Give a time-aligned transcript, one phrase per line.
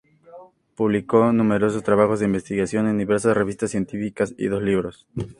[0.73, 5.05] Publicó numerosos trabajos de investigación en diversas revistas científicas y dos libros.